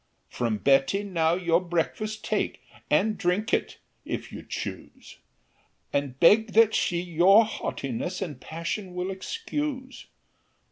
[0.29, 5.19] "From Betty now your breakfast take, And drink it, if you choose,
[5.93, 10.07] And beg that she your haughtiness And passion will excuse.